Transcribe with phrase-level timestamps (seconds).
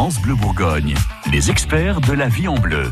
[0.00, 0.94] France Bleu Bourgogne,
[1.30, 2.90] les experts de la vie en bleu.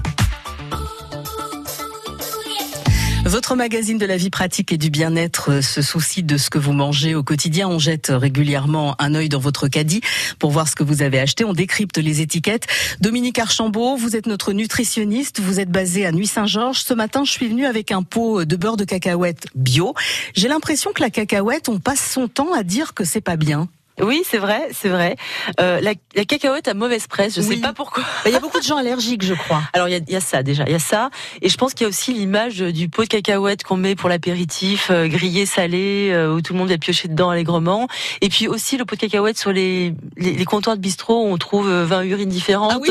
[3.25, 6.75] Votre magazine de la vie pratique et du bien-être se soucie de ce que vous
[6.75, 7.67] mangez au quotidien.
[7.67, 10.03] On jette régulièrement un œil dans votre caddie
[10.39, 11.47] pour voir ce que vous avez acheté.
[11.47, 12.67] On décrypte les étiquettes.
[13.01, 15.41] Dominique Archambault, vous êtes notre nutritionniste.
[15.41, 16.81] Vous êtes basé à Nuit-Saint-Georges.
[16.81, 19.95] Ce matin, je suis venue avec un pot de beurre de cacahuète bio.
[20.35, 23.67] J'ai l'impression que la cacahuète, on passe son temps à dire que c'est pas bien.
[24.01, 25.17] Oui, c'est vrai, c'est vrai.
[25.61, 28.05] Euh, la, la, cacahuète a mauvaise presse, je ne sais pas pourquoi.
[28.27, 29.63] Il y a beaucoup de gens allergiques, je crois.
[29.73, 31.11] Alors il y a, y a, ça déjà, il y a ça,
[31.43, 34.09] et je pense qu'il y a aussi l'image du pot de cacahuète qu'on met pour
[34.09, 37.89] l'apéritif, euh, grillé, salé, euh, où tout le monde va piocher dedans allègrement.
[38.21, 41.29] Et puis aussi le pot de cacahuète sur les, les, les comptoirs de bistrot où
[41.29, 42.73] on trouve 20 urines différentes.
[42.75, 42.91] Ah oui.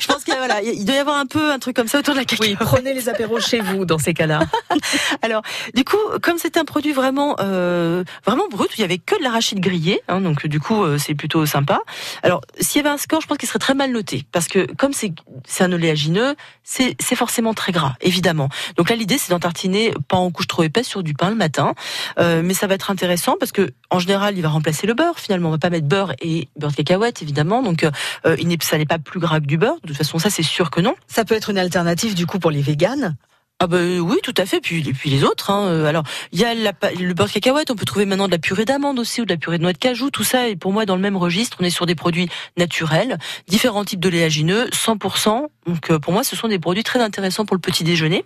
[0.00, 2.14] je pense qu'il voilà, il doit y avoir un peu un truc comme ça autour
[2.14, 2.56] de la cacahuète.
[2.60, 4.40] Oui, prenez les apéros chez vous dans ces cas-là.
[5.22, 5.42] Alors
[5.74, 9.60] du coup, comme c'est un produit vraiment vraiment brut, il y avait que de l'arachide
[9.60, 11.80] grillé, hein, donc du coup c'est plutôt sympa.
[12.22, 14.66] Alors, s'il y avait un score, je pense qu'il serait très mal noté, parce que
[14.74, 15.12] comme c'est
[15.60, 18.48] un oléagineux, c'est forcément très gras, évidemment.
[18.76, 21.36] Donc là, l'idée, c'est d'en tartiner pas en couche trop épaisse sur du pain le
[21.36, 21.74] matin,
[22.18, 25.18] euh, mais ça va être intéressant parce que en général, il va remplacer le beurre.
[25.18, 27.62] Finalement, on va pas mettre beurre et beurre de cacahuète, évidemment.
[27.62, 29.76] Donc, euh, il ça n'est pas plus gras que du beurre.
[29.82, 30.94] De toute façon, ça, c'est sûr que non.
[31.06, 33.16] Ça peut être une alternative du coup pour les véganes.
[33.58, 34.60] Ah bah oui, tout à fait.
[34.60, 35.50] Puis puis les autres.
[35.50, 35.84] Hein.
[35.86, 37.70] Alors il y a le beurre cacahuète.
[37.70, 39.72] On peut trouver maintenant de la purée d'amande aussi ou de la purée de noix
[39.72, 40.10] de cajou.
[40.10, 41.56] Tout ça est pour moi dans le même registre.
[41.60, 43.18] On est sur des produits naturels,
[43.48, 45.48] différents types de léagineux, 100%.
[45.66, 48.24] Donc pour moi, ce sont des produits très intéressants pour le petit déjeuner.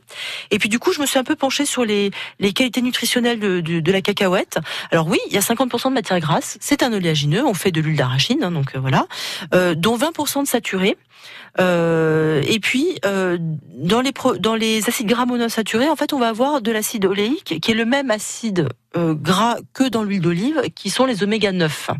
[0.50, 3.40] Et puis du coup, je me suis un peu penchée sur les, les qualités nutritionnelles
[3.40, 4.58] de, de, de la cacahuète.
[4.90, 6.58] Alors oui, il y a 50% de matière grasse.
[6.60, 7.44] C'est un oléagineux.
[7.44, 9.06] On fait de l'huile d'arachide, hein, donc voilà,
[9.54, 10.96] euh, dont 20% de saturé.
[11.58, 16.18] Euh, et puis euh, dans les pro, dans les acides gras monosaturés, en fait, on
[16.18, 20.20] va avoir de l'acide oléique qui est le même acide euh, gras que dans l'huile
[20.20, 21.90] d'olive, qui sont les oméga 9.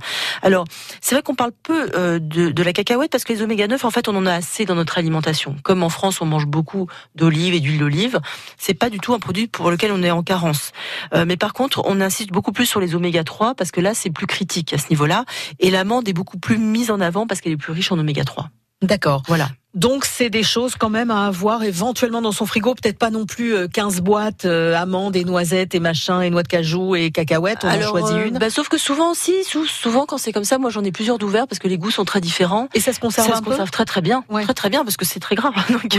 [0.42, 0.64] Alors,
[1.00, 3.84] c'est vrai qu'on parle peu euh, de, de, la cacahuète parce que les oméga 9,
[3.84, 5.56] en fait, on en a assez dans notre alimentation.
[5.62, 8.20] Comme en France, on mange beaucoup d'olive et d'huile d'olive,
[8.58, 10.72] c'est pas du tout un produit pour lequel on est en carence.
[11.14, 13.94] Euh, mais par contre, on insiste beaucoup plus sur les oméga 3 parce que là,
[13.94, 15.24] c'est plus critique à ce niveau-là.
[15.58, 18.24] Et l'amande est beaucoup plus mise en avant parce qu'elle est plus riche en oméga
[18.24, 18.48] 3.
[18.82, 19.22] D'accord.
[19.28, 19.48] Voilà.
[19.80, 23.24] Donc c'est des choses quand même à avoir éventuellement dans son frigo, peut-être pas non
[23.24, 27.10] plus 15 euh, boîtes euh, amandes et noisettes et machin et noix de cajou et
[27.10, 28.36] cacahuètes, on Alors, en choisit euh, une.
[28.36, 31.48] Bah, sauf que souvent aussi, souvent quand c'est comme ça, moi j'en ai plusieurs d'ouverts
[31.48, 32.68] parce que les goûts sont très différents.
[32.74, 34.44] Et ça se conserve ça un se peu conserve très très bien, Ouais.
[34.44, 35.52] très très bien parce que c'est très gras.
[35.70, 35.96] Donc,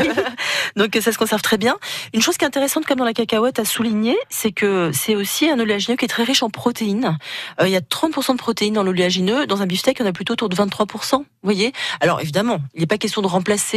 [0.75, 1.75] donc ça se conserve très bien.
[2.13, 5.49] Une chose qui est intéressante comme dans la cacahuète à souligner, c'est que c'est aussi
[5.49, 7.17] un oléagineux qui est très riche en protéines.
[7.59, 9.47] Euh, il y a 30% de protéines dans l'oléagineux.
[9.47, 11.17] Dans un beefsteak, il y en a plutôt autour de 23%.
[11.17, 11.73] Vous voyez?
[11.99, 13.70] Alors évidemment, il n'est pas question de remplacer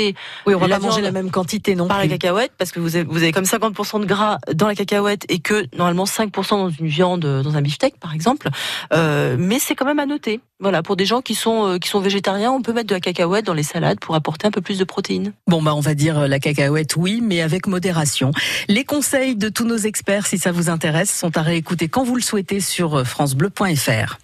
[0.46, 2.80] Oui, on va la pas manger la même quantité non par la cacahuète parce que
[2.80, 6.50] vous avez, vous avez comme 50% de gras dans la cacahuète et que normalement 5%
[6.50, 8.48] dans une viande, euh, dans un beefsteak par exemple.
[8.92, 10.40] Euh, mais c'est quand même à noter.
[10.60, 13.00] Voilà, pour des gens qui sont euh, qui sont végétariens, on peut mettre de la
[13.00, 15.32] cacahuète dans les salades pour apporter un peu plus de protéines.
[15.46, 18.30] Bon bah on va dire la cacahuète oui, mais avec modération.
[18.68, 22.16] Les conseils de tous nos experts, si ça vous intéresse, sont à réécouter quand vous
[22.16, 24.18] le souhaitez sur francebleu.fr.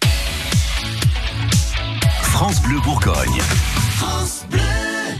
[2.21, 3.39] France Bleu Bourgogne.
[3.95, 4.80] France Bleu.